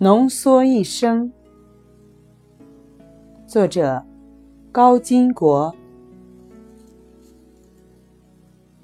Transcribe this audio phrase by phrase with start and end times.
[0.00, 1.32] 浓缩一生。
[3.48, 4.04] 作者：
[4.70, 5.74] 高金国。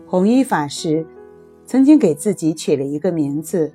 [0.09, 1.07] 弘一法师
[1.65, 3.73] 曾经给自己取了一个名字，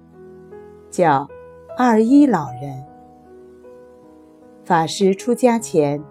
[0.92, 1.30] 叫
[1.78, 2.84] 二一老人。
[4.66, 6.04] 法师出家前，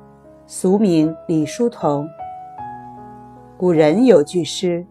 [0.46, 2.08] 俗名李叔同。
[3.58, 4.86] 古人有句诗：“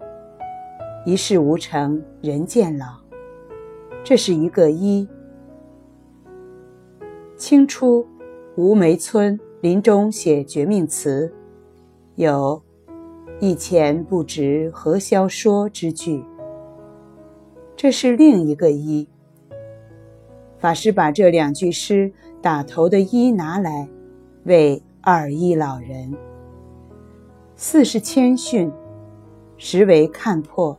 [1.04, 2.86] 一事无成人渐老。”
[4.06, 5.08] 这是一个一。
[7.38, 8.04] 清初，
[8.56, 11.32] 吴梅村临终写绝命词，
[12.16, 12.60] 有
[13.40, 16.26] “一钱不值何消说”之句。
[17.76, 19.08] 这是另一个一。
[20.58, 22.12] 法师把这两句诗
[22.42, 23.88] 打头的一拿来，
[24.46, 26.12] 为二一老人。
[27.56, 28.72] 四是谦逊，
[29.58, 30.76] 实为看破。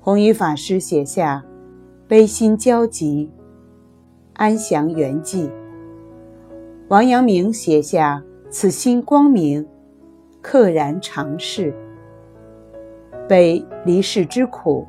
[0.00, 1.44] 弘一法师写下
[2.08, 3.30] “悲心交集，
[4.40, 5.50] 安详圆寂”。
[6.88, 9.68] 王阳明写下“此心光明，
[10.42, 11.74] 溘然长逝”。
[13.28, 14.86] 悲离世之苦，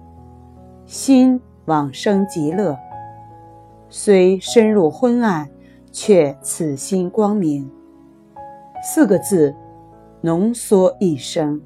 [0.86, 2.78] 心往生极乐。
[3.90, 5.50] 虽深入昏暗，
[5.92, 7.70] 却此心光明。
[8.82, 9.54] 四个字。
[10.24, 11.60] 浓缩一生，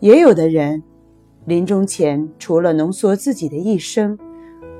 [0.00, 0.82] 也有的人
[1.44, 4.18] 临终前除了浓缩自己的一生，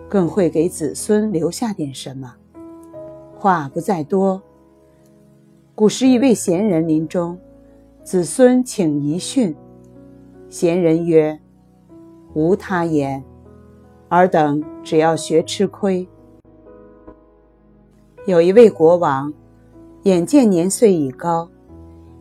[0.08, 2.34] 更会给子孙留下点什么。
[3.38, 4.42] 话不在多。
[5.74, 7.38] 古时一位贤人临终，
[8.02, 9.54] 子孙请遗训，
[10.48, 11.38] 贤人曰
[12.34, 13.22] ：“无他言，
[14.08, 16.08] 尔等只要学吃亏。”
[18.27, 19.32] 有一位国王。
[20.02, 21.50] 眼见年岁已高，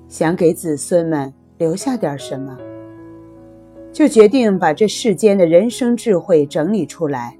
[0.07, 2.57] 想给子孙们留下点什么，
[3.93, 7.37] 就决定把这世间的人生智慧整理出来。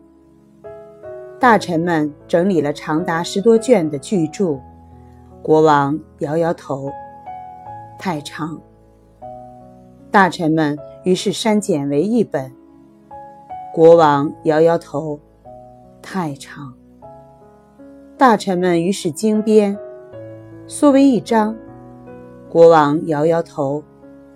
[1.45, 4.59] 大臣们整理了长达十多卷的巨著，
[5.43, 6.89] 国王摇摇头，
[7.99, 8.59] 太长。
[10.09, 12.51] 大臣们于是删减为一本，
[13.71, 15.19] 国王摇摇头，
[16.01, 16.73] 太长。
[18.17, 19.77] 大臣们于是精编。
[20.65, 21.55] 缩为一张，
[22.49, 23.83] 国王摇摇头，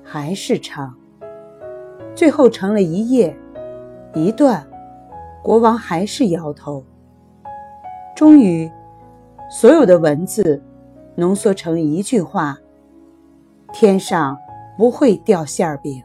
[0.04, 0.94] 还是长。
[2.14, 3.36] 最后成了一页，
[4.14, 4.64] 一段，
[5.42, 6.84] 国王还是摇头。
[8.20, 8.70] 终于，
[9.50, 10.62] 所有的文字
[11.16, 12.60] 浓缩成一句话
[13.72, 14.38] ：“天上
[14.78, 16.04] 不会掉馅儿饼。”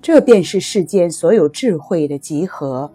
[0.00, 2.90] 这便是世间所有智慧的集合。